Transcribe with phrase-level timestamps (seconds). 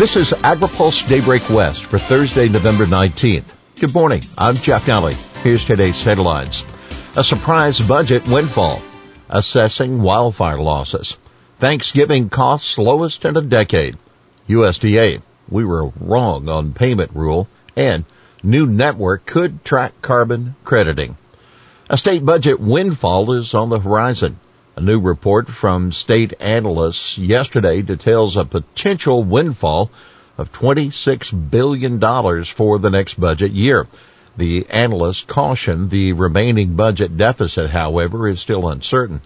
[0.00, 3.44] This is AgriPulse Daybreak West for Thursday, November 19th.
[3.78, 4.22] Good morning.
[4.38, 5.12] I'm Jeff Nalley.
[5.42, 6.64] Here's today's headlines.
[7.16, 8.80] A surprise budget windfall.
[9.28, 11.18] Assessing wildfire losses.
[11.58, 13.98] Thanksgiving costs lowest in a decade.
[14.48, 15.20] USDA.
[15.50, 17.46] We were wrong on payment rule
[17.76, 18.06] and
[18.42, 21.18] new network could track carbon crediting.
[21.90, 24.40] A state budget windfall is on the horizon.
[24.80, 29.90] A new report from state analysts yesterday details a potential windfall
[30.38, 32.00] of $26 billion
[32.46, 33.86] for the next budget year.
[34.38, 39.20] The analysts caution the remaining budget deficit, however, is still uncertain.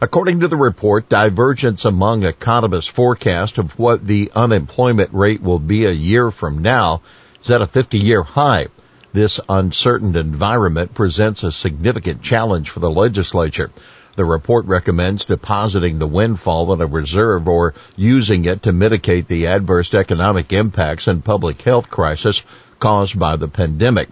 [0.00, 5.86] According to the report, divergence among economists' forecast of what the unemployment rate will be
[5.86, 7.02] a year from now
[7.42, 8.68] is at a 50-year high.
[9.12, 13.72] This uncertain environment presents a significant challenge for the legislature.
[14.20, 19.46] The report recommends depositing the windfall in a reserve or using it to mitigate the
[19.46, 22.42] adverse economic impacts and public health crisis
[22.78, 24.10] caused by the pandemic.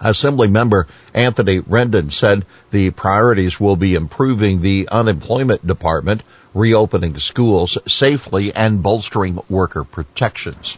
[0.00, 7.78] Assembly member Anthony Rendon said the priorities will be improving the unemployment department, reopening schools
[7.86, 10.76] safely, and bolstering worker protections.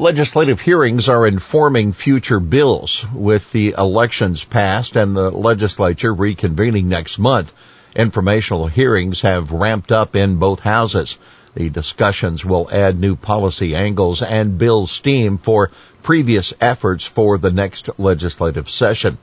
[0.00, 3.04] Legislative hearings are informing future bills.
[3.12, 7.52] With the elections passed and the legislature reconvening next month,
[7.94, 11.18] informational hearings have ramped up in both houses.
[11.52, 15.70] The discussions will add new policy angles and build steam for
[16.02, 19.18] previous efforts for the next legislative session.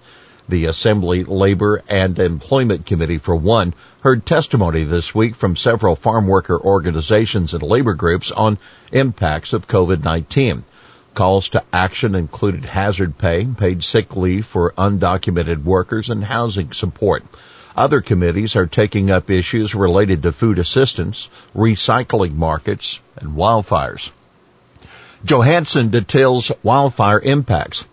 [0.50, 6.26] The Assembly Labor and Employment Committee, for one, heard testimony this week from several farm
[6.26, 8.58] worker organizations and labor groups on
[8.94, 10.64] impacts of COVID-19.
[11.14, 17.26] Calls to action included hazard pay, paid sick leave for undocumented workers, and housing support.
[17.76, 24.12] Other committees are taking up issues related to food assistance, recycling markets, and wildfires.
[25.26, 27.84] Johansson details wildfire impacts.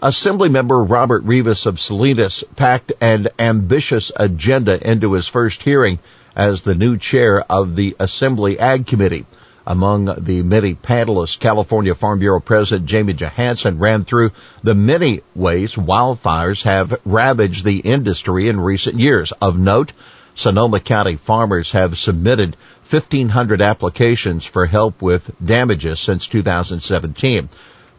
[0.00, 5.98] Assemblymember Robert Rivas of Salinas packed an ambitious agenda into his first hearing
[6.36, 9.26] as the new chair of the Assembly Ag Committee.
[9.66, 14.30] Among the many panelists, California Farm Bureau President Jamie Johansson ran through
[14.62, 19.32] the many ways wildfires have ravaged the industry in recent years.
[19.42, 19.92] Of note,
[20.36, 22.56] Sonoma County farmers have submitted
[22.88, 27.48] 1,500 applications for help with damages since 2017.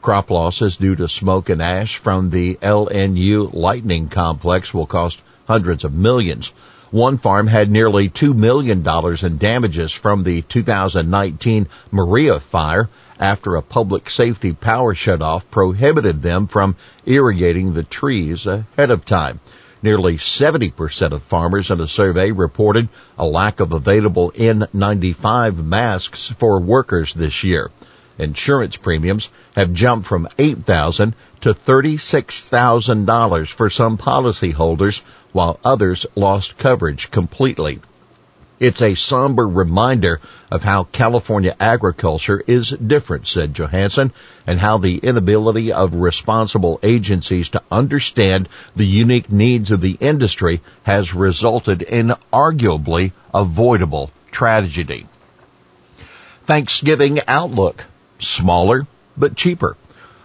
[0.01, 5.83] Crop losses due to smoke and ash from the LNU lightning complex will cost hundreds
[5.83, 6.53] of millions.
[6.89, 8.87] One farm had nearly $2 million
[9.21, 12.89] in damages from the 2019 Maria fire
[13.19, 19.41] after a public safety power shutoff prohibited them from irrigating the trees ahead of time.
[19.83, 22.87] Nearly 70% of farmers in a survey reported
[23.17, 27.69] a lack of available N95 masks for workers this year.
[28.19, 37.09] Insurance premiums have jumped from 8,000 to $36,000 for some policyholders while others lost coverage
[37.11, 37.79] completely.
[38.59, 40.19] It's a somber reminder
[40.51, 44.11] of how California agriculture is different, said Johansson,
[44.45, 50.59] and how the inability of responsible agencies to understand the unique needs of the industry
[50.83, 55.07] has resulted in arguably avoidable tragedy.
[56.45, 57.85] Thanksgiving outlook.
[58.19, 58.85] Smaller,
[59.17, 59.75] but cheaper.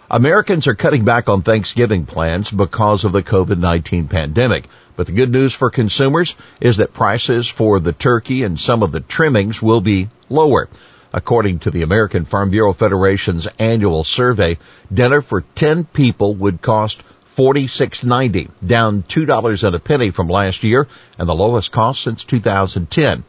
[0.09, 4.65] Americans are cutting back on Thanksgiving plans because of the COVID-19 pandemic.
[4.95, 8.91] But the good news for consumers is that prices for the turkey and some of
[8.91, 10.69] the trimmings will be lower.
[11.11, 14.57] According to the American Farm Bureau Federation's annual survey,
[14.93, 17.01] dinner for 10 people would cost
[17.35, 23.23] $46.90, down $2 and a penny from last year and the lowest cost since 2010.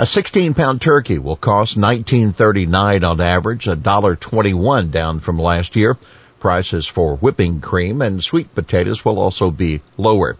[0.00, 5.96] A 16 pound turkey will cost $19.39 on average, $1.21 down from last year.
[6.38, 10.36] Prices for whipping cream and sweet potatoes will also be lower.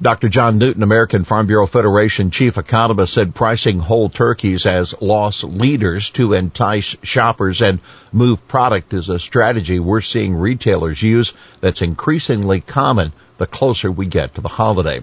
[0.00, 0.28] Dr.
[0.28, 6.10] John Newton, American Farm Bureau Federation chief economist, said pricing whole turkeys as loss leaders
[6.10, 7.80] to entice shoppers and
[8.12, 14.06] move product is a strategy we're seeing retailers use that's increasingly common the closer we
[14.06, 15.02] get to the holiday.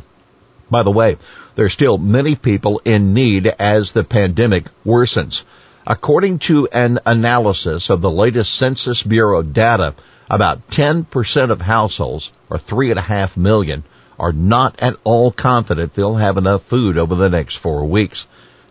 [0.69, 1.17] By the way,
[1.55, 5.43] there are still many people in need as the pandemic worsens.
[5.85, 9.93] According to an analysis of the latest Census Bureau data,
[10.29, 13.83] about 10% of households, or three and a half million,
[14.17, 18.25] are not at all confident they'll have enough food over the next four weeks.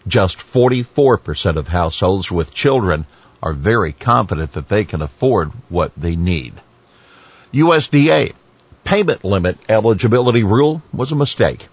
[0.09, 3.07] Just 44% of households with children
[3.43, 6.55] are very confident that they can afford what they need.
[7.53, 8.33] USDA
[8.83, 11.69] payment limit eligibility rule was a mistake.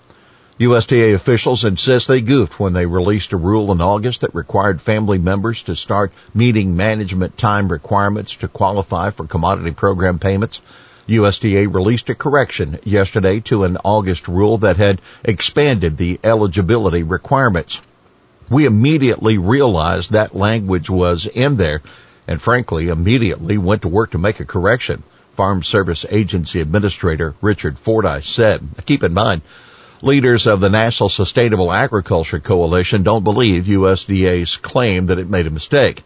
[0.62, 5.18] USDA officials insist they goofed when they released a rule in August that required family
[5.18, 10.62] members to start meeting management time requirements to qualify for commodity program payments.
[11.08, 17.82] USDA released a correction yesterday to an August rule that had expanded the eligibility requirements.
[18.52, 21.82] We immediately realized that language was in there
[22.28, 25.02] and frankly immediately went to work to make a correction.
[25.36, 28.62] Farm Service Agency Administrator Richard Fordyce said.
[28.86, 29.42] Keep in mind,
[30.04, 35.52] Leaders of the National Sustainable Agriculture Coalition don't believe USDA's claim that it made a
[35.52, 36.04] mistake.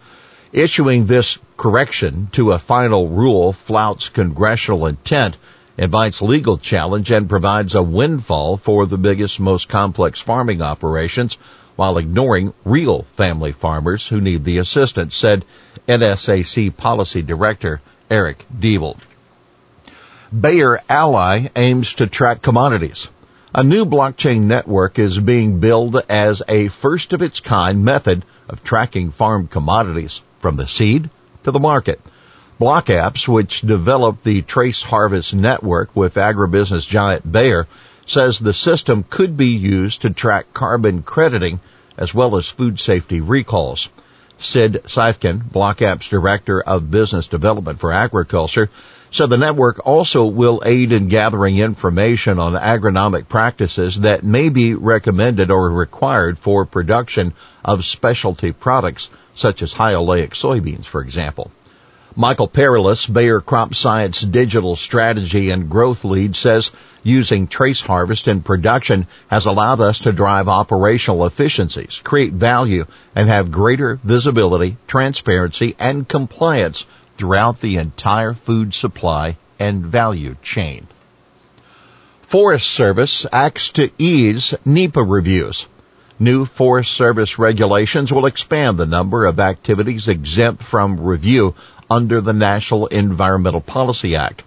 [0.52, 5.38] Issuing this correction to a final rule flouts congressional intent,
[5.78, 11.38] invites legal challenge, and provides a windfall for the biggest, most complex farming operations
[11.78, 15.46] while ignoring real family farmers who need the assistance, said
[15.88, 18.98] NSAC Policy Director Eric Deeble.
[20.38, 23.08] Bayer Ally aims to track commodities.
[23.58, 28.66] A new blockchain network is being built as a first of its kind method of
[28.66, 31.10] tracking farm commodities from the seed
[31.46, 32.02] to the market.
[32.60, 37.66] BlockApps, which developed the Trace Harvest network with agribusiness giant Bayer,
[38.06, 41.62] says the system could be used to track carbon crediting
[41.98, 43.88] as well as food safety recalls.
[44.38, 48.70] Sid Seifkin, BlockApps Director of Business Development for Agriculture,
[49.16, 54.74] so the network also will aid in gathering information on agronomic practices that may be
[54.74, 57.34] recommended or required for production
[57.64, 61.50] of specialty products such as high oleic soybeans, for example.
[62.18, 66.72] Michael Perilous, Bayer Crop Science Digital Strategy and Growth Lead says
[67.02, 72.86] using trace harvest in production has allowed us to drive operational efficiencies, create value,
[73.16, 76.86] and have greater visibility, transparency, and compliance
[77.18, 80.88] throughout the entire food supply and value chain.
[82.22, 85.68] Forest Service acts to ease NEPA reviews.
[86.20, 91.56] New Forest Service regulations will expand the number of activities exempt from review
[91.90, 94.44] under the National Environmental Policy Act.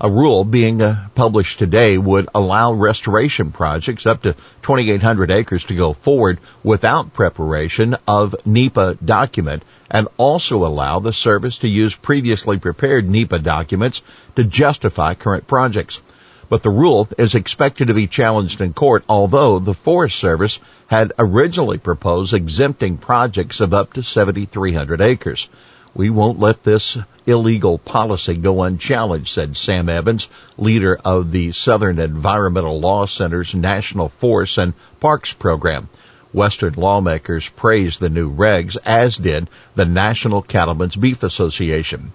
[0.00, 5.74] A rule being uh, published today would allow restoration projects up to 2,800 acres to
[5.74, 12.58] go forward without preparation of NEPA document and also allow the service to use previously
[12.58, 14.00] prepared NEPA documents
[14.36, 16.00] to justify current projects.
[16.48, 21.12] But the rule is expected to be challenged in court, although the Forest Service had
[21.18, 25.48] originally proposed exempting projects of up to 7,300 acres.
[25.94, 31.98] We won't let this illegal policy go unchallenged, said Sam Evans, leader of the Southern
[31.98, 35.88] Environmental Law Center's National Forest and Parks Program.
[36.32, 42.12] Western lawmakers praised the new regs, as did the National Cattlemen's Beef Association.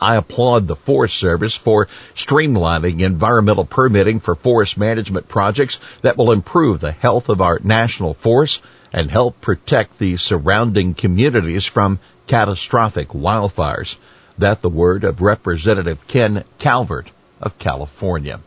[0.00, 6.32] I applaud the Forest Service for streamlining environmental permitting for forest management projects that will
[6.32, 8.60] improve the health of our national forests
[8.92, 11.98] and help protect the surrounding communities from
[12.28, 13.96] catastrophic wildfires.
[14.38, 17.10] That the word of Representative Ken Calvert
[17.40, 18.40] of California.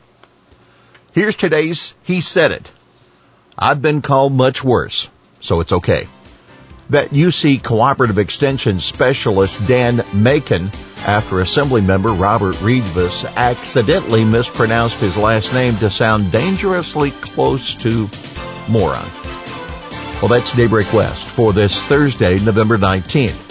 [1.13, 2.71] Here's today's He Said It.
[3.57, 5.09] I've been called much worse,
[5.41, 6.07] so it's okay.
[6.89, 10.71] That UC Cooperative Extension Specialist Dan Macon,
[11.05, 18.09] after Assembly Member Robert Rivas accidentally mispronounced his last name to sound dangerously close to
[18.69, 19.09] moron.
[20.21, 23.50] Well, that's Daybreak West for this Thursday, November 19th.